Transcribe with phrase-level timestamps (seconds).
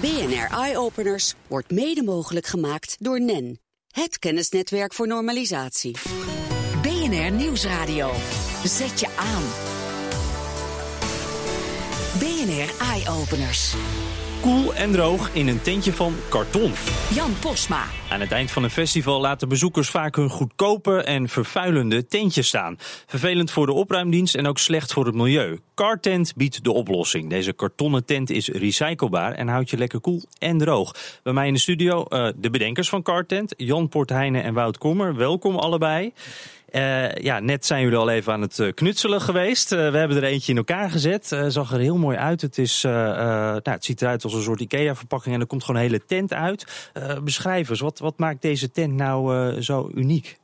[0.00, 5.96] BNR Eye Openers wordt mede mogelijk gemaakt door NEN, het kennisnetwerk voor normalisatie.
[6.82, 8.10] BNR Nieuwsradio.
[8.64, 9.42] Zet je aan.
[12.18, 13.74] BNR Eye Openers.
[14.40, 16.72] Koel en droog in een tentje van karton.
[17.14, 17.84] Jan Posma.
[18.10, 22.76] Aan het eind van een festival laten bezoekers vaak hun goedkope en vervuilende tentjes staan.
[23.06, 25.60] Vervelend voor de opruimdienst en ook slecht voor het milieu.
[25.74, 27.30] Cartent biedt de oplossing.
[27.30, 30.94] Deze kartonnen tent is recyclebaar en houdt je lekker koel en droog.
[31.22, 35.16] Bij mij in de studio uh, de bedenkers van Cartent, Jan Portheijnen en Wout Kommer.
[35.16, 36.12] Welkom allebei.
[36.70, 39.72] Uh, ja, net zijn jullie al even aan het knutselen geweest.
[39.72, 41.36] Uh, we hebben er eentje in elkaar gezet.
[41.48, 42.40] Zag er heel mooi uit.
[42.40, 45.86] Het, is, nou, het ziet eruit als een soort IKEA-verpakking en er komt gewoon een
[45.86, 46.90] hele tent uit.
[47.22, 50.38] beschrijf eens, wat, wat maakt deze tent nou zo uniek?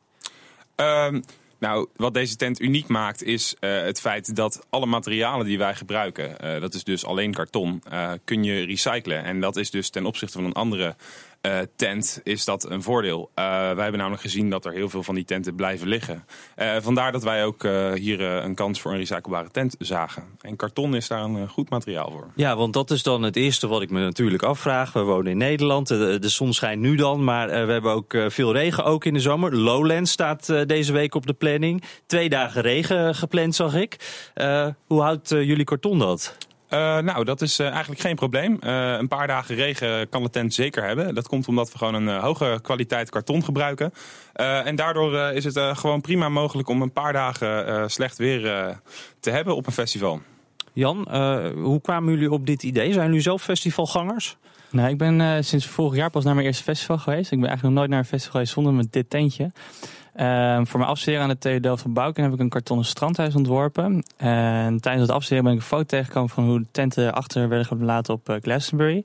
[0.77, 1.23] Um,
[1.59, 6.61] nou, wat deze tent uniek maakt is het feit dat alle materialen die wij gebruiken,
[6.61, 7.83] dat is dus alleen karton,
[8.25, 9.25] kun je recyclen.
[9.25, 10.97] En dat is dus ten opzichte van een andere
[11.47, 13.31] uh, tent is dat een voordeel.
[13.35, 16.25] Uh, wij hebben namelijk gezien dat er heel veel van die tenten blijven liggen.
[16.57, 17.63] Uh, vandaar dat wij ook
[17.95, 20.25] hier een kans voor een recyclebare tent zagen.
[20.41, 22.27] En karton is daar een goed materiaal voor.
[22.35, 24.93] Ja, want dat is dan het eerste wat ik me natuurlijk afvraag.
[24.93, 28.53] We wonen in Nederland, de, de zon schijnt nu dan, maar we hebben ook veel
[28.53, 29.57] regen ook in de zomer.
[29.57, 31.83] Lowland staat deze week op de planning.
[32.07, 33.97] Twee dagen regen gepland, zag ik.
[34.87, 36.37] hoe houdt jullie karton dat?
[36.73, 38.59] Uh, nou, dat is uh, eigenlijk geen probleem.
[38.61, 41.15] Uh, een paar dagen regen kan de tent zeker hebben.
[41.15, 43.93] Dat komt omdat we gewoon een hoge kwaliteit karton gebruiken.
[44.33, 48.41] en daardoor is het gewoon prima mogelijk om een paar dagen slecht weer
[49.21, 50.21] te hebben op een festival.
[50.73, 51.09] Jan,
[51.55, 52.93] hoe kwamen jullie op dit idee?
[52.93, 54.37] Zijn jullie zelf festivalgangers?
[54.71, 57.33] Nou, ik ben sinds vorig jaar pas naar mijn eerste festival geweest.
[57.33, 59.51] Ik ben eigenlijk nog nooit naar een festival geweest zonder met dit tentje.
[60.17, 64.05] Uh, voor mijn afstuderen aan de TU van Bouwken heb ik een kartonnen strandhuis ontworpen.
[64.17, 67.67] En tijdens het afstuderen ben ik een foto tegengekomen van hoe de tenten achter werden
[67.67, 69.05] gelaten op uh, Glastonbury.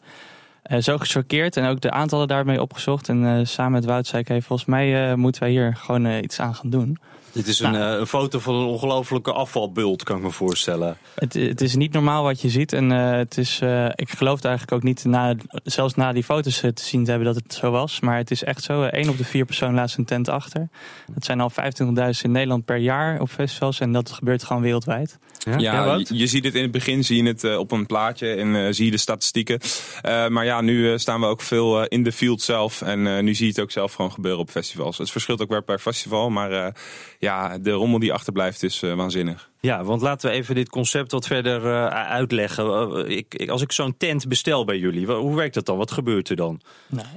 [0.71, 3.09] Uh, zo gechoqueerd en ook de aantallen daarmee opgezocht.
[3.09, 6.55] En eh, samen met Wout zei ik, volgens mij moeten wij hier gewoon iets aan
[6.55, 6.97] gaan doen.
[7.37, 10.97] Dit is een, nou, een, foto van een ongelofelijke afvalbult, kan ik me voorstellen.
[11.15, 12.73] Het, het is niet normaal wat je ziet.
[12.73, 16.59] En uh, het is, uh, ik geloof eigenlijk ook niet, na, zelfs na die foto's
[16.59, 17.99] te zien te hebben, dat het zo was.
[17.99, 18.87] Maar het is echt zo.
[18.91, 20.69] Eén op de vier personen laat zijn tent achter.
[21.13, 23.79] Dat zijn al 25.000 in Nederland per jaar op festivals.
[23.79, 25.17] En dat gebeurt gewoon wereldwijd.
[25.37, 27.85] Ja, ja je, je, ziet het in het begin, zie je het uh, op een
[27.85, 29.59] plaatje en uh, zie je de statistieken.
[30.05, 32.81] Uh, maar ja, nu staan we ook veel in de field zelf.
[32.81, 34.97] En nu zie je het ook zelf gewoon gebeuren op festivals.
[34.97, 36.29] Het verschilt ook weer per festival.
[36.29, 36.73] Maar
[37.19, 37.26] ja,
[37.61, 39.51] de rommel die achterblijft is wanzinnig.
[39.59, 43.09] Ja, want laten we even dit concept wat verder uh, uitleggen.
[43.09, 45.77] Ik, ik, als ik zo'n tent bestel bij jullie, hoe werkt dat dan?
[45.77, 46.61] Wat gebeurt er dan?
[46.87, 47.07] Nou,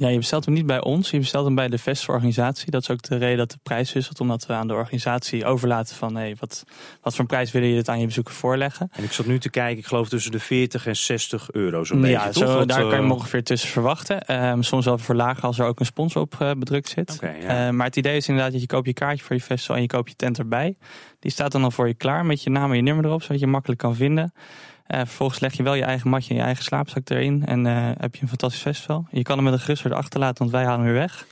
[0.00, 2.70] ja, je bestelt hem niet bij ons, je bestelt hem bij de festivalorganisatie.
[2.70, 5.96] Dat is ook de reden dat de prijs wisselt, omdat we aan de organisatie overlaten
[5.96, 6.64] van hey, wat,
[7.00, 8.88] wat voor een prijs wil je het aan je bezoeker voorleggen.
[8.92, 12.00] En ik zat nu te kijken, ik geloof tussen de 40 en 60 euro zo'n
[12.00, 12.16] beetje.
[12.16, 14.46] Ja, zo, daar kan je hem ongeveer tussen verwachten.
[14.46, 17.12] Um, soms wel verlagen als er ook een sponsor op uh, bedrukt zit.
[17.14, 17.66] Okay, ja.
[17.66, 19.82] uh, maar het idee is inderdaad dat je koopt je kaartje voor je festival en
[19.82, 20.76] je koopt je tent erbij.
[21.20, 23.40] Die staat dan al voor je klaar met je naam en je nummer erop, zodat
[23.40, 24.32] je makkelijk kan vinden.
[24.34, 27.46] Uh, vervolgens leg je wel je eigen matje en je eigen slaapzak erin.
[27.46, 29.06] En uh, heb je een fantastisch festival.
[29.10, 31.26] Je kan hem met een gerust achterlaten, want wij halen hem weer weg.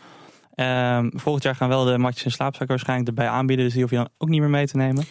[0.54, 3.64] Uh, volgend jaar gaan wel de matjes en slaapzakken waarschijnlijk erbij aanbieden.
[3.64, 5.04] Dus die hoef je dan ook niet meer mee te nemen.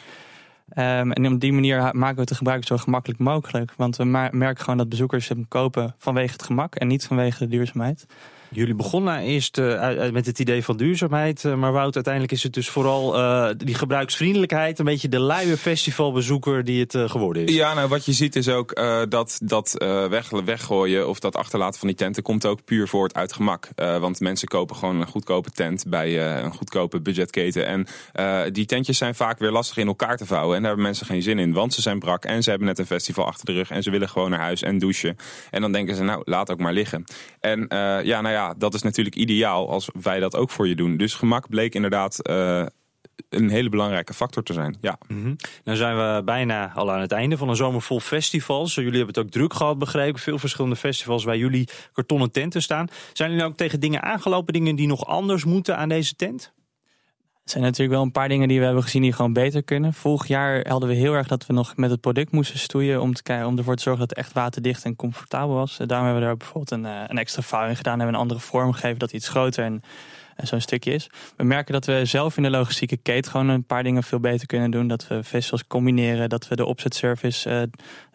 [0.75, 3.73] Um, en op die manier maken we het de gebruik zo gemakkelijk mogelijk.
[3.77, 7.47] Want we merken gewoon dat bezoekers hem kopen vanwege het gemak en niet vanwege de
[7.47, 8.05] duurzaamheid.
[8.49, 11.43] Jullie begonnen eerst uh, met het idee van duurzaamheid.
[11.43, 14.79] Uh, maar Wout, uiteindelijk is het dus vooral uh, die gebruiksvriendelijkheid.
[14.79, 17.55] Een beetje de luie festivalbezoeker die het geworden is.
[17.55, 18.75] Ja, nou wat je ziet is ook
[19.09, 19.75] dat dat
[20.09, 23.67] weg, weggooien of dat achterlaten van die tenten komt ook puur voort uit gemak.
[23.75, 27.65] want mensen kopen gewoon een goedkope tent bij een goedkope budgetketen.
[27.65, 27.87] En
[28.53, 30.55] die tentjes zijn vaak weer lastig in elkaar te vouwen.
[30.55, 31.53] En daar hebben mensen geen zin in.
[31.53, 33.69] Want ze zijn brak en ze hebben net een festival achter de rug.
[33.69, 35.15] En ze willen gewoon naar huis en douchen.
[35.51, 37.03] En dan denken ze nou laat ook maar liggen.
[37.39, 37.65] En
[38.03, 40.97] ja, nou ja ja, dat is natuurlijk ideaal als wij dat ook voor je doen.
[40.97, 42.65] Dus gemak bleek inderdaad uh,
[43.29, 44.77] een hele belangrijke factor te zijn.
[44.81, 44.97] Ja.
[45.63, 48.75] Nou zijn we bijna al aan het einde van een zomer vol festivals.
[48.75, 50.19] Jullie hebben het ook druk gehad, begrepen.
[50.19, 52.87] Veel verschillende festivals waar jullie kartonnen tenten staan.
[53.13, 56.53] Zijn jullie nou ook tegen dingen aangelopen, dingen die nog anders moeten aan deze tent?
[57.47, 59.93] Er zijn natuurlijk wel een paar dingen die we hebben gezien die gewoon beter kunnen.
[59.93, 63.13] Vorig jaar hadden we heel erg dat we nog met het product moesten stoeien om,
[63.13, 65.77] te om ervoor te zorgen dat het echt waterdicht en comfortabel was.
[65.77, 68.73] Daarom hebben we er bijvoorbeeld een, eh, een extra vouwing gedaan, hebben een andere vorm
[68.73, 69.81] gegeven dat iets groter en
[70.43, 71.09] zo'n stukje is.
[71.35, 74.47] We merken dat we zelf in de logistieke keten gewoon een paar dingen veel beter
[74.47, 74.87] kunnen doen.
[74.87, 77.69] Dat we festivals combineren, dat we de opzetservice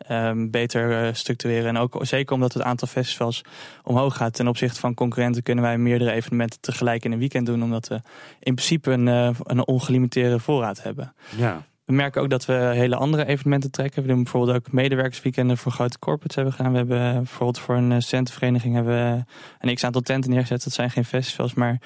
[0.08, 1.68] uh, um, beter uh, structureren.
[1.68, 3.42] En ook zeker omdat het aantal festivals
[3.82, 7.62] omhoog gaat ten opzichte van concurrenten, kunnen wij meerdere evenementen tegelijk in een weekend doen.
[7.62, 8.00] Omdat we
[8.40, 11.14] in principe een, uh, een ongelimiteerde voorraad hebben.
[11.36, 11.62] Ja.
[11.92, 14.02] We merken ook dat we hele andere evenementen trekken.
[14.02, 16.72] We doen bijvoorbeeld ook medewerkersweekenden voor grote corporates hebben gedaan.
[16.72, 19.24] We hebben bijvoorbeeld voor een centenvereniging hebben we
[19.60, 20.64] een x aantal tenten neergezet.
[20.64, 21.80] Dat zijn geen festivals, maar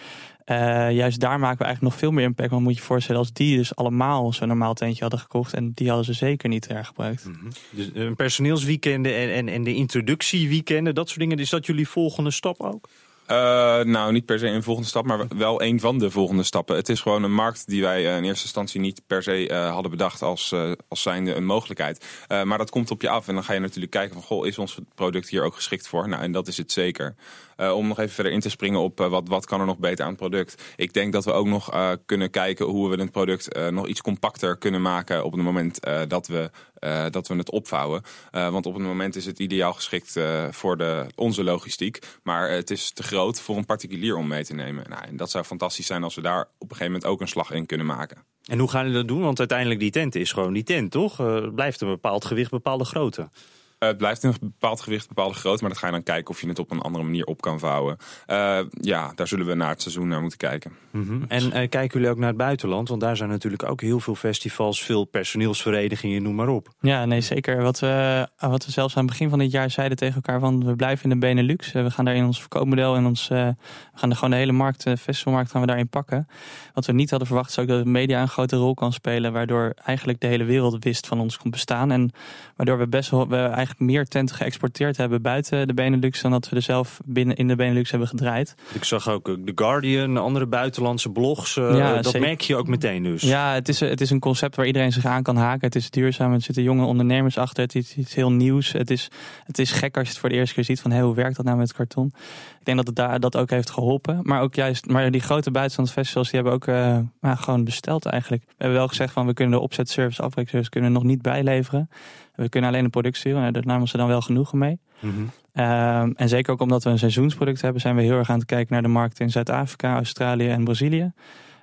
[0.47, 0.57] uh,
[0.93, 2.51] juist daar maken we eigenlijk nog veel meer impact.
[2.51, 5.55] Want moet je je voorstellen, als die dus allemaal zo'n normaal tentje hadden gekocht.
[5.55, 7.25] En die hadden ze zeker niet hergebruikt.
[7.25, 7.49] Mm.
[7.71, 11.39] Dus een personeelsweekenden en, en, en de introductieweekenden, dat soort dingen.
[11.39, 12.89] Is dat jullie volgende stap ook?
[13.31, 13.37] Uh,
[13.81, 16.77] nou, niet per se een volgende stap, maar wel een van de volgende stappen.
[16.77, 19.73] Het is gewoon een markt die wij uh, in eerste instantie niet per se uh,
[19.73, 20.55] hadden bedacht als,
[20.89, 22.05] als zijnde een mogelijkheid.
[22.29, 24.59] maar dat komt op je af en dan ga je natuurlijk kijken van, goh, is
[24.59, 26.09] ons product hier ook geschikt voor?
[26.09, 27.15] Nou, en dat is het zeker.
[27.57, 30.11] om nog even verder in te springen op wat, wat kan er nog beter aan
[30.11, 30.63] het product.
[30.77, 34.57] Ik denk dat we ook nog kunnen kijken hoe we het product nog iets compacter
[34.57, 36.51] kunnen maken op het moment dat we
[36.81, 38.03] uh, dat we het opvouwen.
[38.33, 41.99] Uh, want op het moment is het ideaal geschikt uh, voor de, onze logistiek.
[42.23, 44.85] Maar het is te groot voor een particulier om mee te nemen.
[44.89, 47.29] Nou, en dat zou fantastisch zijn als we daar op een gegeven moment ook een
[47.29, 48.17] slag in kunnen maken.
[48.45, 49.23] En hoe gaan jullie dat doen?
[49.23, 51.17] Want uiteindelijk die tent is gewoon die tent, toch?
[51.55, 53.29] blijft een bepaald gewicht, bepaalde grootte.
[53.79, 55.61] Uh, het blijft een bepaald gewicht, bepaalde grootte.
[55.61, 57.59] Maar dan ga je dan kijken of je het op een andere manier op kan
[57.59, 57.97] vouwen.
[58.27, 60.73] Uh, ja, daar zullen we na het seizoen naar moeten kijken.
[60.91, 61.25] Mm -hmm.
[61.29, 62.89] En uh, kijken jullie ook naar het buitenland?
[62.89, 66.69] Want daar zijn natuurlijk ook heel veel festivals, veel personeelsverenigingen, noem maar op.
[66.81, 67.63] Ja, nee, zeker.
[67.63, 70.65] Wat we, wat we zelfs aan het begin van dit jaar zeiden tegen elkaar: van
[70.65, 71.73] we blijven in de Benelux.
[71.73, 73.29] we gaan daar in ons verkoopmodel en ons.
[73.29, 73.55] we
[73.95, 76.29] gaan er gewoon de hele markt, de festivalmarkt, gaan we daarin pakken.
[76.75, 79.33] Wat we niet hadden verwacht, is ook dat de media een grote rol kan spelen.
[79.33, 81.91] Waardoor eigenlijk de hele wereld wist van ons kon bestaan.
[81.91, 82.11] En
[82.57, 83.29] waardoor we best wel.
[83.29, 83.37] We
[83.67, 87.49] eigenlijk meer tenten geëxporteerd hebben buiten de Benelux dan dat we er zelf binnen in
[87.49, 88.55] de Benelux hebben gedraaid.
[88.73, 91.57] Ik zag ook The Guardian, andere buitenlandse blogs.
[91.57, 93.23] Uh, ja, dat merk je ook meteen dus.
[93.23, 95.67] Ja, het is, het is een concept waar iedereen zich aan kan haken.
[95.67, 97.63] Het is duurzaam, er zitten jonge ondernemers achter.
[97.63, 98.73] Het is iets heel nieuws.
[98.73, 99.09] Het is,
[99.45, 101.37] het is gek als je het voor de eerste keer ziet van hey, hoe werkt
[101.37, 102.13] dat nou met karton.
[102.59, 104.21] Ik denk dat het daar dat ook heeft geholpen.
[104.23, 108.05] Maar ook juist, maar die grote buitenlandse festivals die hebben ook uh, nou, gewoon besteld
[108.05, 108.43] eigenlijk.
[108.47, 111.89] We hebben wel gezegd van we kunnen de opzetservice, afbreekservice kunnen nog niet bijleveren.
[112.37, 113.53] We kunnen alleen een product sturen.
[113.53, 114.79] Daar namen ze dan wel genoegen mee.
[115.01, 115.65] Mm -hmm.
[115.65, 118.47] um, en zeker ook omdat we een seizoensproduct hebben, zijn we heel erg aan het
[118.47, 121.13] kijken naar de markten in Zuid-Afrika, Australië en Brazilië.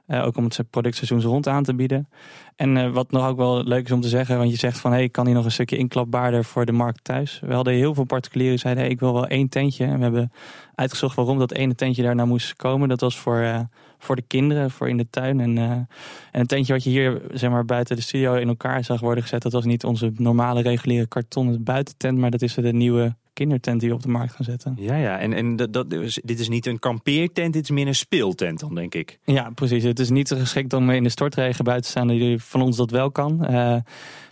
[0.08, 2.10] Uh, ook om het productseizoens rond aan te bieden.
[2.56, 4.92] En uh, wat nog ook wel leuk is om te zeggen, want je zegt van
[4.92, 7.40] hey, kan die nog een stukje inklapbaarder voor de markt thuis?
[7.46, 9.86] We hadden heel veel particulieren die zeiden hey, ik wil wel één tentje.
[9.86, 10.32] En we hebben
[10.76, 12.90] uitgezocht waarom dat ene tentje daar nou moest komen.
[12.90, 13.60] Dat was voor, uh,
[13.98, 15.40] voor de kinderen, voor in de tuin.
[15.40, 15.88] En, en
[16.32, 19.42] een tentje wat je hier zeg maar, buiten de studio in elkaar zag worden gezet,
[19.42, 23.90] dat was niet onze normale reguliere kartonnen buitentent, maar dat is de nieuwe kindertent die
[23.90, 24.74] we op de markt gaan zetten.
[24.78, 25.20] Ja, ja.
[25.20, 25.90] En, en dat, dat,
[26.24, 29.20] dit is niet een kampeertent, dit is meer een speeltent dan, denk ik.
[29.24, 29.84] Ja, precies.
[29.84, 32.08] Het is niet geschikt om in de stortregen buiten te staan.
[32.08, 33.48] Die van ons dat wel kan.
[33.52, 33.76] Uh,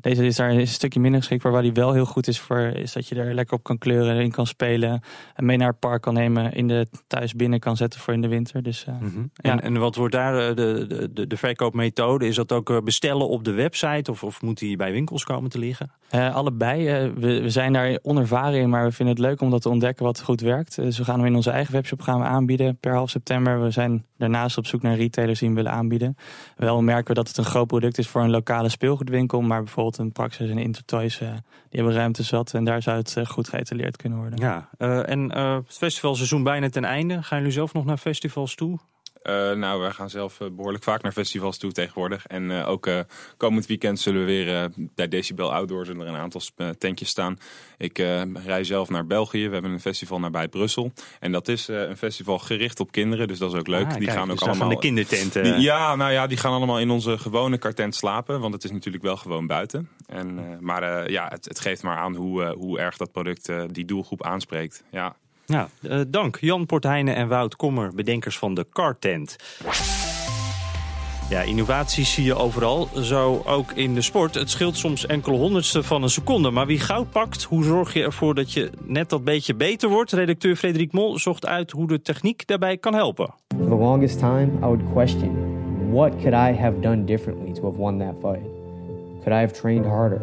[0.01, 1.43] deze is daar een stukje minder geschikt.
[1.43, 4.21] Waar die wel heel goed is voor, is dat je er lekker op kan kleuren,
[4.21, 5.01] in kan spelen.
[5.35, 8.21] En mee naar het park kan nemen, in de thuis binnen kan zetten voor in
[8.21, 8.63] de winter.
[8.63, 9.31] Dus, uh, mm -hmm.
[9.33, 9.51] ja.
[9.51, 12.27] en, en wat wordt daar de, de, de, de verkoopmethode?
[12.27, 15.59] Is dat ook bestellen op de website of, of moet die bij winkels komen te
[15.59, 15.91] liggen?
[16.15, 17.09] Uh, allebei.
[17.15, 20.05] we, we zijn daar onervaren in, maar we vinden het leuk om dat te ontdekken
[20.05, 20.75] wat goed werkt.
[20.75, 23.61] Dus we gaan hem in onze eigen webshop gaan we aanbieden per half september.
[23.61, 26.15] We zijn daarnaast op zoek naar retailers die hem willen aanbieden.
[26.55, 29.41] Wel merken we dat het een groot product is voor een lokale speelgoedwinkel.
[29.41, 31.39] Maar bijvoorbeeld een Praxis en Intertoys, uh, die
[31.79, 32.53] hebben ruimte zat.
[32.53, 34.39] En daar zou het goed geëtaleerd kunnen worden.
[34.39, 34.69] Ja,
[35.05, 37.23] en het festivalseizoen bijna ten einde.
[37.23, 38.79] Gaan jullie zelf nog naar festivals toe?
[39.23, 42.27] Uh, nou, we gaan zelf uh, behoorlijk vaak naar festivals toe tegenwoordig.
[42.27, 42.89] En uh, ook
[43.37, 46.41] komend weekend zullen we weer bij Decibel Outdoor zullen er een aantal
[46.77, 47.37] tentjes staan.
[47.77, 47.97] Ik
[48.45, 49.47] rij zelf naar België.
[49.47, 50.91] We hebben een festival nabij Brussel.
[51.19, 53.85] En dat is een festival gericht op kinderen, dus dat is ook leuk.
[53.85, 54.69] Ah, die kijk, gaan ook dus allemaal.
[54.69, 55.43] de kindertenten.
[55.43, 58.71] Die, ja, nou ja, die gaan allemaal in onze gewone kartent slapen, want het is
[58.71, 59.89] natuurlijk wel gewoon buiten.
[60.07, 64.23] En, maar ja, het, het, geeft maar aan hoe, hoe erg dat product die doelgroep
[64.23, 64.83] aanspreekt.
[64.91, 65.15] Ja.
[65.51, 69.35] Ja, uh, dank Jan Portheijnen en Wout Kommer, bedenkers van de Cartent.
[71.29, 74.35] Ja, innovaties zie je overal, zo ook in de sport.
[74.35, 76.51] Het scheelt soms enkele honderdste van een seconde.
[76.51, 80.11] Maar wie goud pakt, hoe zorg je ervoor dat je net dat beetje beter wordt?
[80.11, 83.33] Redacteur Frederik Mol zocht uit hoe de techniek daarbij kan helpen.
[83.57, 85.59] For the longest time, I would question...
[85.91, 88.43] what could I have done differently to have won that fight?
[89.23, 90.19] Could I have trained harder?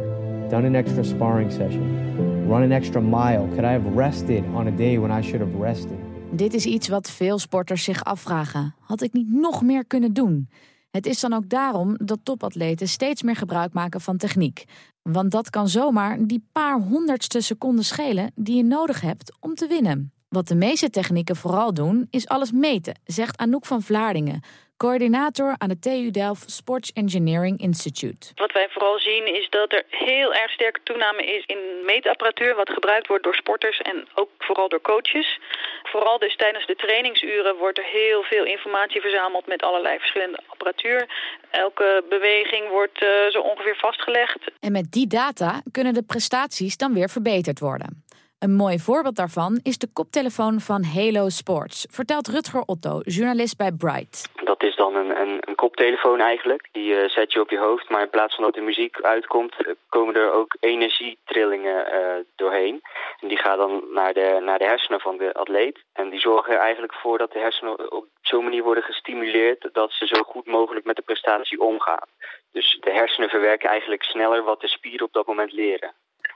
[0.49, 2.27] Done an extra sparring session?
[2.49, 3.49] Run extra mile?
[3.49, 5.99] Could I have rested on a day when I should have rested?
[6.31, 8.75] Dit is iets wat veel sporters zich afvragen.
[8.81, 10.49] Had ik niet nog meer kunnen doen?
[10.90, 14.64] Het is dan ook daarom dat topatleten steeds meer gebruik maken van techniek.
[15.02, 19.67] Want dat kan zomaar die paar honderdste seconden schelen die je nodig hebt om te
[19.67, 20.12] winnen.
[20.28, 24.40] Wat de meeste technieken vooral doen, is alles meten, zegt Anouk van Vlaardingen,
[24.78, 28.23] coördinator aan het TU Delft Sports Engineering Institute.
[28.35, 32.54] Wat wij vooral zien is dat er heel erg sterke toename is in meetapparatuur...
[32.54, 35.38] wat gebruikt wordt door sporters en ook vooral door coaches.
[35.82, 39.47] Vooral dus tijdens de trainingsuren wordt er heel veel informatie verzameld...
[39.47, 41.08] met allerlei verschillende apparatuur.
[41.50, 44.38] Elke beweging wordt uh, zo ongeveer vastgelegd.
[44.61, 48.04] En met die data kunnen de prestaties dan weer verbeterd worden.
[48.38, 53.73] Een mooi voorbeeld daarvan is de koptelefoon van Halo Sports, vertelt Rutger Otto, journalist bij
[53.73, 54.30] Bright.
[54.45, 56.68] Dat is dan een, een, een koptelefoon eigenlijk.
[56.73, 59.54] Die uh, zet je op je hoofd, maar in plaats van dat de muziek uitkomt,
[59.66, 62.83] eh, komen er ook energietrillingen uh, doorheen.
[63.21, 65.78] En die gaan dan naar de, naar de hersenen van de atleet.
[65.92, 69.92] En die zorgen er eigenlijk voor dat de hersenen op zo'n manier worden gestimuleerd dat
[69.92, 72.09] ze zo goed mogelijk met de prestatie omgaan.
[72.52, 75.92] Dus de hersenen verwerken eigenlijk sneller wat de spieren op dat moment leren.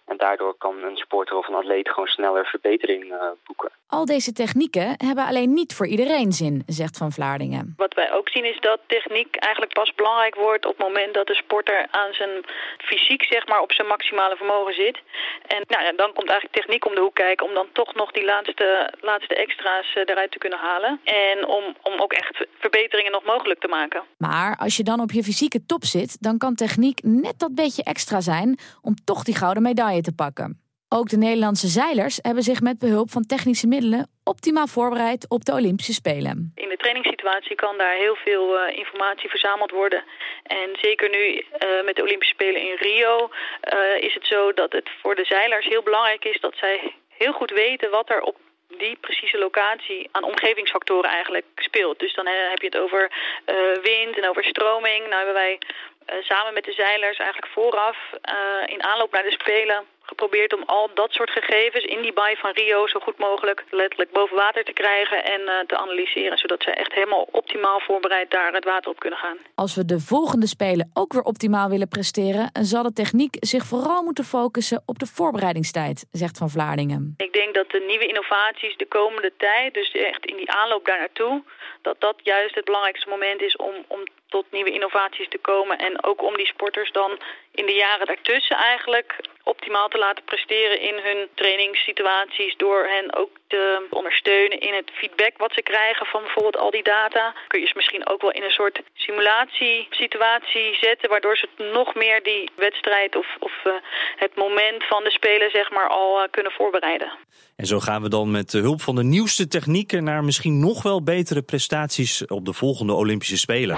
[0.07, 3.71] En daardoor kan een sporter of een atleet gewoon sneller verbetering uh, boeken.
[3.87, 7.75] Al deze technieken hebben alleen niet voor iedereen zin, zegt Van Vlaardingen.
[7.77, 11.27] Wat wij ook zien is dat techniek eigenlijk pas belangrijk wordt op het moment dat
[11.27, 12.45] de sporter aan zijn
[12.79, 14.99] fysiek zeg maar, op zijn maximale vermogen zit.
[15.47, 18.25] En nou, dan komt eigenlijk techniek om de hoek kijken om dan toch nog die
[18.25, 21.01] laatste, laatste extra's uh, eruit te kunnen halen.
[21.05, 24.03] En om, om ook echt verbeteringen nog mogelijk te maken.
[24.17, 27.85] Maar als je dan op je fysieke top zit, dan kan techniek net dat beetje
[27.85, 29.63] extra zijn om toch die gouden
[30.01, 30.63] te pakken.
[30.99, 35.53] Ook de Nederlandse zeilers hebben zich met behulp van technische middelen optimaal voorbereid op de
[35.53, 36.53] Olympische Spelen.
[36.55, 40.05] In de trainingssituatie kan daar heel veel uh, informatie verzameld worden.
[40.43, 43.31] En zeker nu uh, met de Olympische Spelen in Rio
[43.75, 47.33] uh, is het zo dat het voor de zeilers heel belangrijk is dat zij heel
[47.33, 48.37] goed weten wat er op
[48.79, 51.99] die precieze locatie aan omgevingsfactoren eigenlijk speelt.
[51.99, 53.11] Dus dan heb je het over
[53.83, 55.01] wind en over stroming.
[55.01, 55.59] Nou hebben wij
[56.21, 60.91] samen met de zeilers eigenlijk vooraf uh, in aanloop naar de Spelen geprobeerd om al
[60.95, 64.73] dat soort gegevens in die baai van Rio zo goed mogelijk letterlijk boven water te
[64.73, 69.01] krijgen en uh, te analyseren, zodat ze echt helemaal optimaal voorbereid daar het water op
[69.01, 69.37] kunnen gaan.
[69.55, 74.03] Als we de volgende Spelen ook weer optimaal willen presteren, zal de techniek zich vooral
[74.03, 77.15] moeten focussen op de voorbereidingstijd, zegt Van Vlaardingen.
[77.17, 80.99] Ik denk dat de nieuwe innovaties de komende tijd, dus echt in die aanloop daar
[80.99, 81.43] naartoe,
[81.83, 85.79] dat dat juist het belangrijkste moment is om, om tot nieuwe innovaties te komen.
[85.79, 87.11] En ook om die sporters dan
[87.61, 89.11] in de jaren daartussen eigenlijk
[89.43, 92.57] optimaal te laten presteren in hun trainingssituaties.
[92.57, 96.83] Door hen ook te ondersteunen in het feedback wat ze krijgen van bijvoorbeeld al die
[96.83, 97.35] data.
[97.49, 101.09] Kun je ze misschien ook wel in een soort simulatiesituatie zetten.
[101.09, 103.73] Waardoor ze nog meer die wedstrijd of, of uh,
[104.17, 107.13] het moment van de spelen zeg maar al uh, kunnen voorbereiden.
[107.57, 110.83] En zo gaan we dan met de hulp van de nieuwste technieken naar misschien nog
[110.83, 113.77] wel betere prestaties op de volgende Olympische Spelen.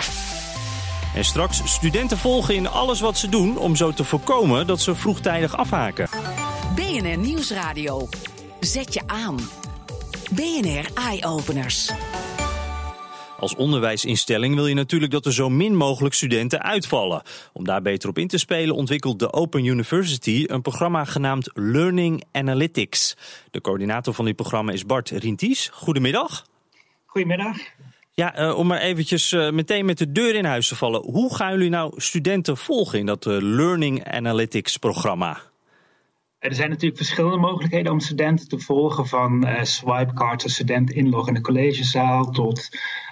[1.15, 4.95] En straks studenten volgen in alles wat ze doen om zo te voorkomen dat ze
[4.95, 6.09] vroegtijdig afhaken.
[6.75, 8.09] BNR Nieuwsradio.
[8.61, 9.37] Zet je aan.
[10.31, 11.93] BNR Eye Openers.
[13.39, 17.23] Als onderwijsinstelling wil je natuurlijk dat er zo min mogelijk studenten uitvallen.
[17.53, 22.25] Om daar beter op in te spelen ontwikkelt de Open University een programma genaamd Learning
[22.33, 23.17] Analytics.
[23.51, 25.69] De coördinator van dit programma is Bart Rinties.
[25.73, 26.47] Goedemiddag.
[27.07, 27.57] Goedemiddag.
[28.17, 31.03] Ja, uh, om maar eventjes uh, meteen met de deur in huis te vallen.
[31.03, 35.39] Hoe gaan jullie nou studenten volgen in dat uh, Learning Analytics programma?
[36.39, 39.07] Er zijn natuurlijk verschillende mogelijkheden om studenten te volgen.
[39.07, 42.69] Van swipecard, als student inloggen in de collegezaal, tot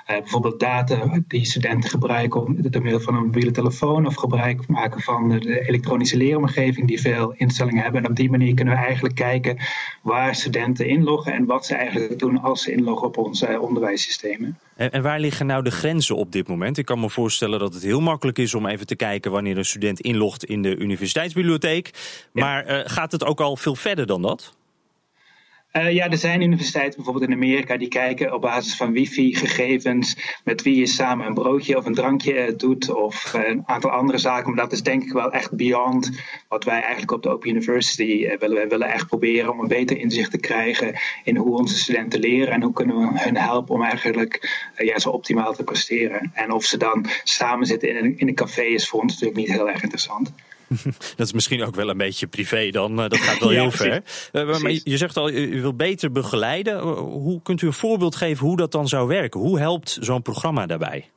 [0.07, 5.01] bijvoorbeeld data die studenten gebruiken om, door middel van een mobiele telefoon of gebruik maken
[5.01, 8.03] van de elektronische leeromgeving die veel instellingen hebben.
[8.03, 9.59] En op die manier kunnen we eigenlijk kijken
[10.03, 14.59] waar studenten inloggen en wat ze eigenlijk doen als ze inloggen op onze onderwijssystemen.
[14.77, 16.79] En, en waar liggen nou de grenzen op dit moment?
[16.79, 19.65] Ik kan me voorstellen dat het heel makkelijk is om even te kijken wanneer een
[19.65, 21.91] student inlogt in de universiteitsbibliotheek.
[22.33, 22.79] Maar ja.
[22.79, 24.57] uh, gaat het ook al veel verder dan dat?
[25.73, 30.63] Uh, ja, er zijn universiteiten bijvoorbeeld in Amerika die kijken op basis van wifi-gegevens met
[30.63, 34.19] wie je samen een broodje of een drankje uh, doet of uh, een aantal andere
[34.19, 34.55] zaken.
[34.55, 36.11] Maar dat is denk ik wel echt beyond
[36.49, 38.57] wat wij eigenlijk op de Open University willen.
[38.57, 42.55] Wij willen echt proberen om een beter inzicht te krijgen in hoe onze studenten leren
[42.55, 46.31] en hoe kunnen we hun helpen om eigenlijk ja, zo optimaal te presteren.
[46.35, 49.39] En of ze dan samen zitten in een, in een café is voor ons natuurlijk
[49.39, 50.33] niet heel erg interessant.
[51.17, 52.97] Dat is misschien ook wel een beetje privé dan.
[52.97, 54.03] Dat gaat wel heel ver.
[54.33, 56.81] Uh, maar je zegt al, u wil beter begeleiden.
[56.99, 59.41] Hoe kunt u een voorbeeld geven hoe dat dan zou werken?
[59.41, 61.11] Hoe helpt zo'n programma daarbij?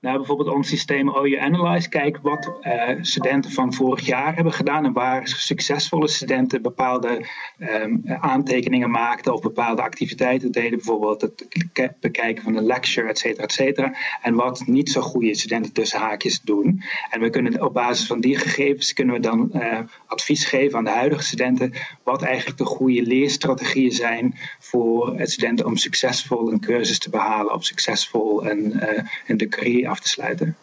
[0.00, 4.84] Nou, bijvoorbeeld ons systeem OU Analyze kijkt wat uh, studenten van vorig jaar hebben gedaan
[4.84, 7.26] en waar succesvolle studenten bepaalde
[7.58, 11.46] um, aantekeningen maakten of bepaalde activiteiten deden, bijvoorbeeld het
[12.00, 13.94] bekijken van een lecture, et cetera, et cetera.
[14.22, 16.82] En wat niet zo goede studenten tussen haakjes doen.
[17.10, 20.84] En we kunnen op basis van die gegevens kunnen we dan uh, advies geven aan
[20.84, 26.98] de huidige studenten wat eigenlijk de goede leerstrategieën zijn voor studenten om succesvol een cursus
[26.98, 30.56] te behalen of succesvol een, uh, een degree af te sluiten.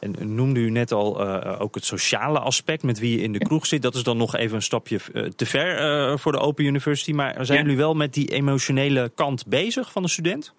[0.00, 3.38] En noemde u net al uh, ook het sociale aspect met wie je in de
[3.38, 3.82] kroeg zit.
[3.82, 7.12] Dat is dan nog even een stapje uh, te ver uh, voor de Open University.
[7.12, 7.64] Maar zijn ja.
[7.64, 10.52] jullie wel met die emotionele kant bezig van de student?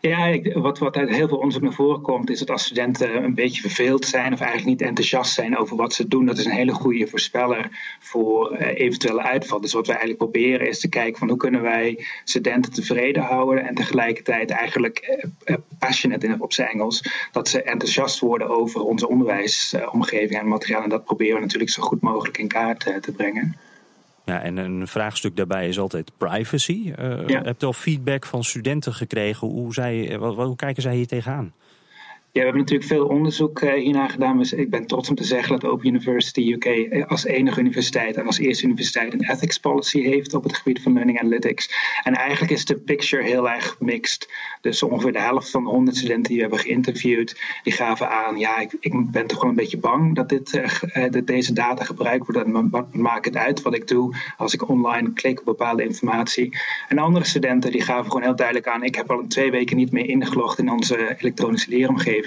[0.00, 3.34] Ja, wat, wat uit heel veel onderzoek naar voren komt, is dat als studenten een
[3.34, 6.50] beetje verveeld zijn of eigenlijk niet enthousiast zijn over wat ze doen, dat is een
[6.50, 9.60] hele goede voorspeller voor uh, eventuele uitval.
[9.60, 13.66] Dus wat wij eigenlijk proberen is te kijken van hoe kunnen wij studenten tevreden houden
[13.66, 19.08] en tegelijkertijd eigenlijk uh, passionate in, op zijn Engels, dat ze enthousiast worden over onze
[19.08, 20.82] onderwijsomgeving en materiaal.
[20.82, 23.56] En dat proberen we natuurlijk zo goed mogelijk in kaart te brengen.
[24.28, 26.92] Ja, en een vraagstuk daarbij is altijd privacy.
[26.98, 27.42] Uh, ja.
[27.42, 29.48] Hebt u al feedback van studenten gekregen?
[29.48, 31.52] Hoe, zij, wat, hoe kijken zij hier tegenaan?
[32.38, 34.38] We hebben natuurlijk veel onderzoek uh, hiernaar gedaan.
[34.38, 38.26] Dus ik ben trots om te zeggen dat Open University UK als enige universiteit en
[38.26, 41.70] als eerste universiteit een ethics policy heeft op het gebied van learning analytics.
[42.02, 44.28] En eigenlijk is de picture heel erg mixed.
[44.60, 48.38] Dus ongeveer de helft van de 100 studenten die we hebben geïnterviewd, die gaven aan:
[48.38, 51.84] ja, ik, ik ben toch wel een beetje bang dat, dit, uh, dat deze data
[51.84, 52.50] gebruikt wordt.
[52.70, 56.58] Wat maakt het uit wat ik doe als ik online klik op bepaalde informatie?
[56.88, 59.92] En andere studenten die gaven gewoon heel duidelijk aan: ik heb al twee weken niet
[59.92, 62.26] meer ingelogd in onze elektronische leeromgeving.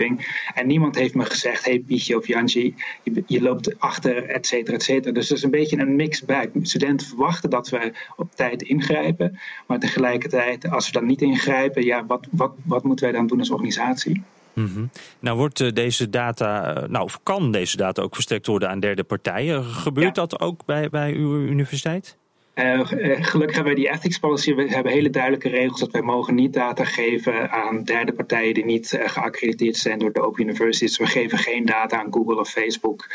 [0.53, 4.75] En niemand heeft me gezegd, hey Pietje of Janji, je, je, loopt achter, et cetera,
[4.75, 5.13] et cetera.
[5.13, 6.49] Dus dat is een beetje een mix bij.
[6.61, 9.39] Studenten verwachten dat we op tijd ingrijpen.
[9.67, 13.39] Maar tegelijkertijd, als we dan niet ingrijpen, ja, wat, wat, wat moeten wij dan doen
[13.39, 14.23] als organisatie?
[14.53, 14.89] Mm -hmm.
[15.19, 19.63] Nou wordt deze data, nou of kan deze data ook verstrekt worden aan derde partijen.
[19.63, 20.21] Gebeurt ja.
[20.21, 22.17] dat ook bij, bij uw universiteit?
[22.55, 22.79] Uh,
[23.21, 24.53] gelukkig hebben wij die ethics policy.
[24.53, 28.65] We hebben hele duidelijke regels dat wij mogen niet data geven aan derde partijen die
[28.65, 30.97] niet uh, geaccrediteerd zijn door de Open Universities.
[30.97, 33.07] we geven geen data aan Google of Facebook,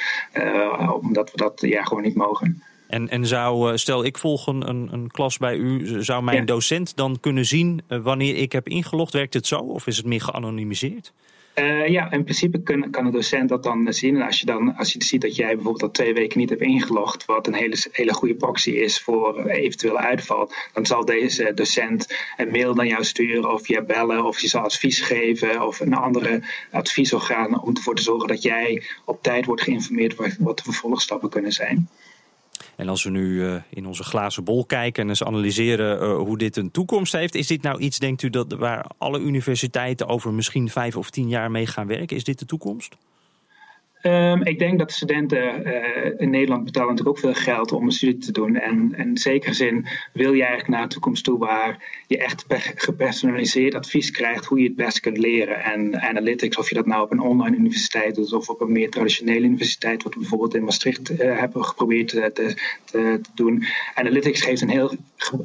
[1.01, 2.63] omdat we dat ja, gewoon niet mogen.
[2.89, 6.45] En, en zou, stel ik volg een, een, een klas bij u, zou mijn ja.
[6.45, 9.13] docent dan kunnen zien wanneer ik heb ingelogd?
[9.13, 11.13] Werkt het zo of is het meer geanonimiseerd?
[11.59, 14.17] Uh, ja, in principe kan, een docent dat dan zien.
[14.17, 16.63] En als je dan als je ziet dat jij bijvoorbeeld al twee weken niet hebt
[16.63, 22.15] ingelogd, wat een hele, hele goede proxy is voor eventuele uitval, dan zal deze docent
[22.37, 25.95] een mail naar jou sturen of je bellen of je zal advies geven of een
[25.95, 31.29] andere adviesorgaan om ervoor te zorgen dat jij op tijd wordt geïnformeerd wat de vervolgstappen
[31.29, 31.89] kunnen zijn.
[32.77, 36.39] En als we nu uh, in onze glazen bol kijken en eens analyseren uh, hoe
[36.39, 40.33] dit een toekomst heeft, is dit nou iets, denkt u, dat, waar alle universiteiten over
[40.33, 42.17] misschien vijf of tien jaar mee gaan werken?
[42.17, 42.97] Is dit de toekomst?
[44.07, 47.93] Um, ik denk dat studenten uh, in Nederland betalen natuurlijk ook veel geld om een
[47.93, 48.57] studie te doen.
[48.57, 53.75] En in zekere zin wil je eigenlijk naar de toekomst toe waar je echt gepersonaliseerd
[53.75, 55.65] advies krijgt hoe je het best kunt leren.
[55.65, 58.91] En analytics, of je dat nou op een online universiteit doet of op een meer
[58.91, 63.65] traditionele universiteit, wat we bijvoorbeeld in Maastricht uh, hebben geprobeerd te, te, te, doen.
[63.95, 64.95] Analytics geeft een heel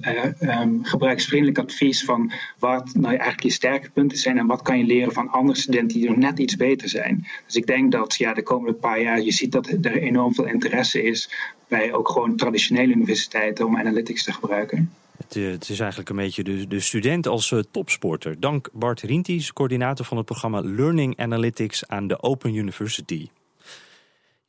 [0.01, 4.77] uh, um, gebruiksvriendelijk advies van wat nou eigenlijk je sterke punten zijn en wat kan
[4.77, 7.27] je leren van andere studenten die nog net iets beter zijn.
[7.45, 10.45] Dus ik denk dat ja, de komende paar jaar, je ziet dat er enorm veel
[10.45, 11.29] interesse is
[11.67, 14.91] bij ook gewoon traditionele universiteiten om analytics te gebruiken.
[15.17, 18.39] Het, het is eigenlijk een beetje de, de student als uh, topsporter.
[18.39, 23.27] Dank Bart Rinties, coördinator van het programma Learning Analytics aan de Open University.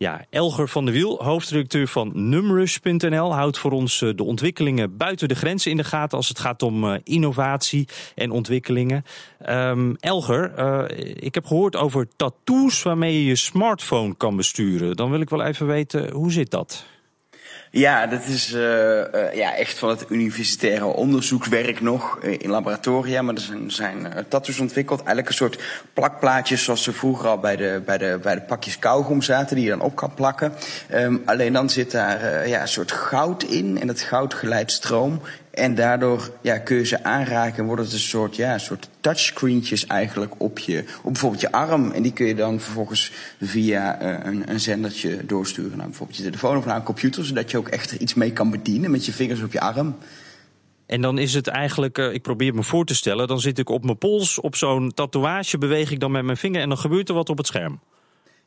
[0.02, 5.34] Ja, Elger van der Wiel, hoofdredacteur van Numrush.nl, houdt voor ons de ontwikkelingen buiten de
[5.34, 9.04] grenzen in de gaten als het gaat om innovatie en ontwikkelingen.
[9.48, 14.96] Um, Elger, uh, ik heb gehoord over tattoos waarmee je je smartphone kan besturen.
[14.96, 16.86] Dan wil ik wel even weten, hoe zit dat?
[17.74, 23.22] Ja, dat is uh, uh, ja, echt van het universitaire onderzoekswerk nog uh, in laboratoria.
[23.22, 24.98] Maar er zijn, zijn tattoos ontwikkeld.
[24.98, 28.78] Eigenlijk een soort plakplaatjes zoals ze vroeger al bij de, bij de, bij de pakjes
[28.78, 29.56] kauwgom zaten.
[29.56, 30.52] Die je dan op kan plakken.
[30.94, 33.80] Um, alleen dan zit daar ja, een soort goud in.
[33.80, 35.20] En dat goud geleidt stroom.
[35.52, 39.86] En daardoor ja, kun je ze aanraken en wordt het een soort, ja, soort touchscreentjes
[39.86, 41.90] eigenlijk op, je, op bijvoorbeeld je arm.
[41.90, 46.24] En die kun je dan vervolgens via uh, een, een zendertje doorsturen naar bijvoorbeeld je
[46.24, 47.24] telefoon of naar een computer.
[47.24, 49.96] Zodat je ook echt er iets mee kan bedienen met je vingers op je arm.
[50.86, 53.68] En dan is het eigenlijk, uh, ik probeer me voor te stellen, dan zit ik
[53.68, 57.08] op mijn pols, op zo'n tatoeage beweeg ik dan met mijn vinger en dan gebeurt
[57.08, 57.80] er wat op het scherm.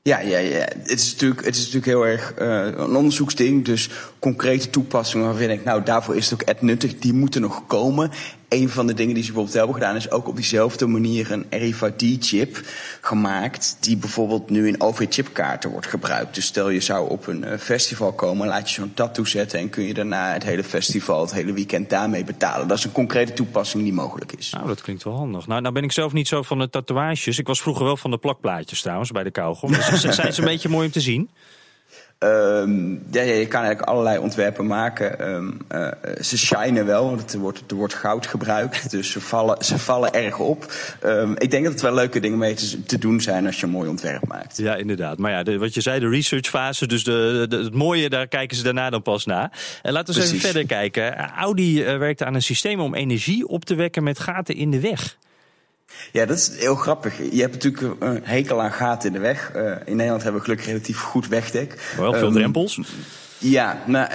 [0.08, 0.58] Ja, ja, ja.
[0.58, 3.66] Het, is natuurlijk, het is natuurlijk heel erg uh, een onderzoeksding.
[3.66, 3.90] Dus
[4.20, 7.00] concrete toepassingen waarvan ik, nou, daarvoor is het ook echt nuttig.
[7.00, 8.12] Die moeten nog komen.
[8.56, 11.46] Een van de dingen die ze bijvoorbeeld hebben gedaan, is ook op diezelfde manier een
[11.50, 12.62] RFID-chip
[13.02, 13.78] gemaakt.
[13.80, 16.36] Die bijvoorbeeld nu in OV-chipkaarten wordt gebruikt.
[16.36, 19.70] Dus stel je zou op een eh, festival komen, laat je zo'n tattoo zetten en
[19.70, 22.68] kun je daarna het hele festival, het hele weekend daarmee betalen.
[22.68, 24.50] Dat is een concrete toepassing die mogelijk is.
[24.50, 25.48] Nou, dat klinkt wel handig.
[25.48, 27.40] Nou, nou ben ik zelf niet zo van de tatoeages.
[27.40, 29.72] Ik was vroeger wel van de plakplaatjes trouwens bij de kauwgom.
[29.72, 31.30] Dus zijn ze een beetje mooi om te zien?
[32.26, 35.30] Um, ja, je kan eigenlijk allerlei ontwerpen maken.
[35.30, 35.88] Um, uh,
[36.22, 38.84] ze shinen wel, want er wordt, er wordt goud gebruikt.
[38.96, 40.74] Dus ze vallen, ze vallen erg op.
[41.06, 43.66] Um, ik denk dat het wel leuke dingen mee te, te, doen zijn als je
[43.66, 44.58] een mooi ontwerp maakt.
[44.58, 45.18] Ja, inderdaad.
[45.18, 48.58] Maar ja, de, wat je zei, de researchfase, dus de, de, het mooie, daar kijken
[48.58, 49.52] ze daarna dan pas na.
[49.82, 51.18] En laten we eens even verder kijken.
[51.18, 54.80] Audi uh, werkt aan een systeem om energie op te wekken met gaten in de
[54.80, 55.18] weg.
[56.12, 57.18] Ja, dat is heel grappig.
[57.32, 59.52] Je hebt natuurlijk een hekel aan gaten in de weg.
[59.56, 61.94] Uh, in Nederland hebben we gelukkig relatief goed wegdek.
[61.98, 62.80] Wel veel um, drempels.
[63.38, 64.10] Ja, nou,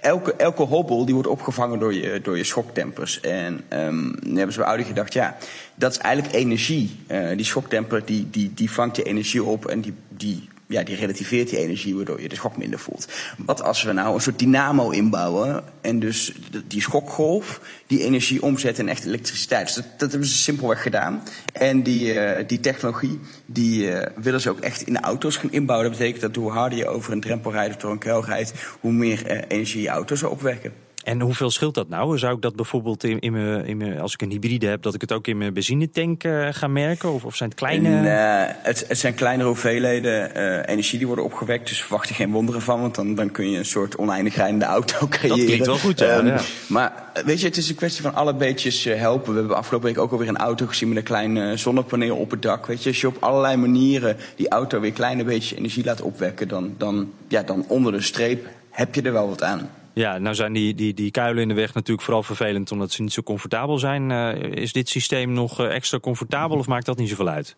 [0.00, 3.20] elke, elke hobbel die wordt opgevangen door je, door je schokdempers.
[3.20, 5.36] En um, dan hebben ze bij Audi gedacht, ja,
[5.74, 7.00] dat is eigenlijk energie.
[7.08, 10.96] Uh, die schokdemper die, die, die vangt je energie op en die, die ja, die
[10.96, 13.08] relativeert die energie waardoor je de schok minder voelt.
[13.38, 16.32] Wat als we nou een soort dynamo inbouwen en dus
[16.66, 19.66] die schokgolf die energie omzet in echt elektriciteit.
[19.66, 21.22] Dus dat, dat hebben ze simpelweg gedaan.
[21.52, 25.52] En die, uh, die technologie die uh, willen ze ook echt in de auto's gaan
[25.52, 25.88] inbouwen.
[25.88, 28.52] Dat betekent dat hoe harder je over een drempel rijdt of door een kuil rijdt,
[28.80, 30.72] hoe meer uh, energie je auto zou opwekken.
[31.02, 32.18] En hoeveel scheelt dat nou?
[32.18, 34.94] Zou ik dat bijvoorbeeld in, in mijn, in mijn, als ik een hybride heb, dat
[34.94, 37.12] ik het ook in mijn benzinetank uh, ga merken?
[37.12, 37.88] Of, of zijn het kleine.
[37.88, 41.68] En, uh, het, het, zijn kleinere hoeveelheden uh, energie die worden opgewekt.
[41.68, 44.64] Dus verwacht je geen wonderen van, want dan, dan kun je een soort oneindig rijdende
[44.64, 45.36] auto creëren.
[45.36, 46.18] Dat klinkt wel goed, ja.
[46.18, 46.40] Um, ja.
[46.66, 46.92] Maar
[47.24, 49.32] weet je, het is een kwestie van alle beetjes helpen.
[49.32, 52.42] We hebben afgelopen week ook alweer een auto gezien met een klein zonnepaneel op het
[52.42, 52.66] dak.
[52.66, 56.48] Weet je, als je op allerlei manieren die auto weer kleine beetje energie laat opwekken,
[56.48, 59.70] dan, dan, ja, dan onder de streep heb je er wel wat aan.
[59.92, 63.02] Ja, nou zijn die, die, die kuilen in de weg natuurlijk vooral vervelend omdat ze
[63.02, 64.10] niet zo comfortabel zijn.
[64.10, 67.56] Uh, is dit systeem nog uh, extra comfortabel of maakt dat niet zoveel uit?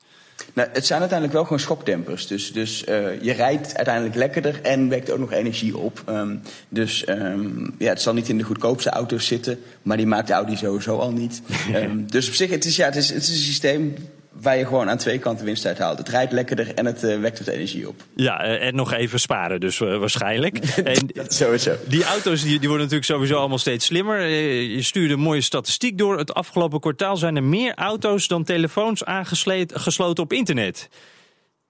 [0.52, 2.26] Nou, het zijn uiteindelijk wel gewoon schokdempers.
[2.26, 6.02] Dus, dus uh, je rijdt uiteindelijk lekkerder en wekt ook nog energie op.
[6.08, 10.26] Um, dus um, ja, het zal niet in de goedkoopste auto's zitten, maar die maakt
[10.26, 11.42] de Audi sowieso al niet.
[11.74, 13.94] um, dus op zich, het is, ja, het is, het is een systeem
[14.40, 15.98] waar je gewoon aan twee kanten winst uit haalt.
[15.98, 18.02] Het rijdt lekkerder en het uh, wekt wat energie op.
[18.14, 20.58] Ja, uh, en nog even sparen dus uh, waarschijnlijk.
[20.94, 21.74] en dat sowieso.
[21.86, 24.26] Die auto's die, die worden natuurlijk sowieso allemaal steeds slimmer.
[24.26, 26.18] je stuurde een mooie statistiek door.
[26.18, 30.88] Het afgelopen kwartaal zijn er meer auto's dan telefoons aangesloten op internet.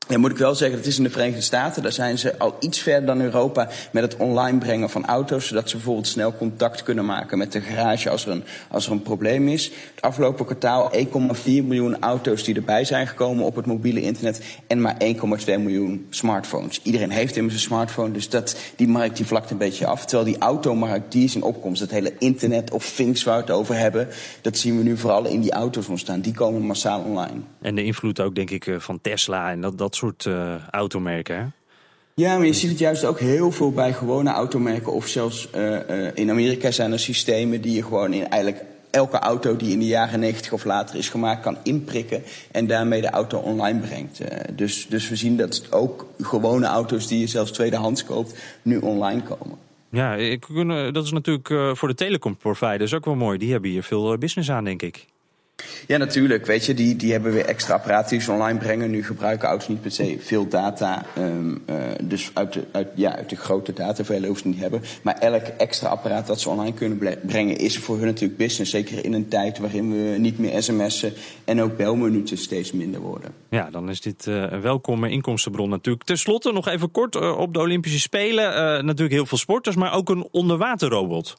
[0.08, 1.82] Ja, moet ik wel zeggen, dat is in de Verenigde Staten.
[1.82, 5.46] Daar zijn ze al iets verder dan Europa met het online brengen van auto's.
[5.46, 8.92] Zodat ze bijvoorbeeld snel contact kunnen maken met de garage als er een, als er
[8.92, 9.72] een probleem is.
[9.94, 11.04] Het afgelopen kwartaal 1,4
[11.44, 14.42] miljoen auto's die erbij zijn gekomen op het mobiele internet.
[14.66, 15.04] En maar 1,2
[15.46, 16.80] miljoen smartphones.
[16.82, 20.04] Iedereen heeft immers een smartphone, dus dat, die markt die vlakt een beetje af.
[20.04, 21.80] Terwijl die automarkt, die is in opkomst.
[21.80, 24.08] Het hele internet of things waar we het over hebben.
[24.40, 26.20] Dat zien we nu vooral in die auto's ontstaan.
[26.20, 27.40] Die komen massaal online.
[27.60, 31.36] En de invloed ook denk ik van Tesla en dat, dat soort uh, automerken.
[31.36, 31.44] Hè?
[32.14, 34.92] Ja, maar je ziet het juist ook heel veel bij gewone automerken.
[34.92, 39.18] Of zelfs uh, uh, in Amerika zijn er systemen die je gewoon in eigenlijk elke
[39.18, 42.22] auto die in de jaren 90 of later is gemaakt kan inprikken.
[42.50, 44.20] En daarmee de auto online brengt.
[44.20, 48.78] Uh, dus, dus we zien dat ook gewone auto's die je zelfs tweedehands koopt nu
[48.78, 49.58] online komen.
[49.90, 50.46] Ja, ik,
[50.92, 53.38] dat is natuurlijk voor de telecomproviders ook wel mooi.
[53.38, 55.06] Die hebben hier veel business aan, denk ik.
[55.86, 56.46] Ja, natuurlijk.
[56.46, 58.90] Weet je, die, die hebben weer extra apparaten die ze online brengen.
[58.90, 61.04] Nu gebruiken auto's niet per se veel data.
[61.18, 64.82] Um, uh, dus uit de, uit, ja, uit de grote dataverhalen hoeven ze niet hebben.
[65.02, 68.70] Maar elk extra apparaat dat ze online kunnen brengen is voor hun natuurlijk business.
[68.70, 71.12] Zeker in een tijd waarin we niet meer sms'en
[71.44, 73.34] en ook belminuten steeds minder worden.
[73.50, 76.04] Ja, dan is dit uh, een welkome inkomstenbron natuurlijk.
[76.04, 78.40] Ten slotte nog even kort uh, op de Olympische Spelen.
[78.84, 81.36] Natuurlijk heel veel sporters, maar ook een onderwaterrobot.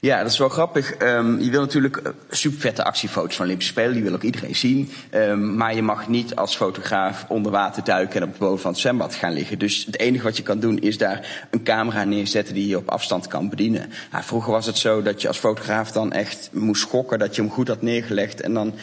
[0.00, 1.02] Ja, dat is wel grappig.
[1.02, 3.92] Um, je wil natuurlijk uh, super vette actiefoto's van Olympische Spelen.
[3.92, 4.90] Die wil ook iedereen zien.
[5.14, 8.70] Um, maar je mag niet als fotograaf onder water duiken en op de boven van
[8.70, 9.58] het zwembad gaan liggen.
[9.58, 12.88] Dus het enige wat je kan doen is daar een camera neerzetten die je op
[12.88, 13.92] afstand kan bedienen.
[14.12, 17.42] Nou, vroeger was het zo dat je als fotograaf dan echt moest schokken dat je
[17.42, 18.40] hem goed had neergelegd.
[18.40, 18.74] En dan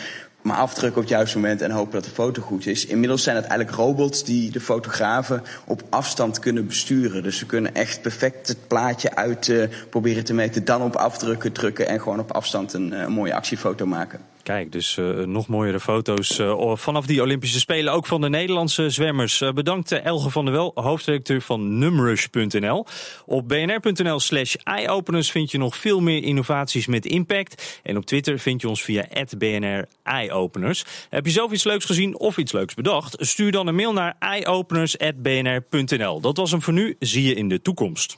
[0.47, 2.85] maar afdrukken op het juiste moment en hopen dat de foto goed is.
[2.85, 7.23] Inmiddels zijn het eigenlijk robots die de fotografen op afstand kunnen besturen.
[7.23, 11.51] Dus ze kunnen echt perfect het plaatje uit uh, proberen te meten, dan op afdrukken
[11.51, 14.19] drukken en gewoon op afstand een, een mooie actiefoto maken.
[14.47, 18.89] Kijk, dus uh, nog mooiere foto's uh, vanaf die Olympische Spelen, ook van de Nederlandse
[18.89, 19.41] zwemmers.
[19.41, 22.85] Uh, bedankt Elge van der Wel, hoofdredacteur van Numrush.nl.
[23.25, 27.79] Op bnr.nl slash eyeopeners vind je nog veel meer innovaties met impact.
[27.83, 29.07] En op Twitter vind je ons via
[29.37, 30.85] BNR Eyeopeners.
[31.09, 33.15] Heb je zelf iets leuks gezien of iets leuks bedacht?
[33.19, 36.21] Stuur dan een mail naar eyeopeners.bnr.nl.
[36.21, 38.17] Dat was hem voor nu, zie je in de toekomst.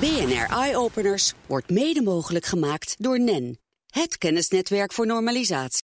[0.00, 3.58] BNR Eyeopeners wordt mede mogelijk gemaakt door NEN
[3.90, 5.78] Het kennisnetwerk voor normalisatie.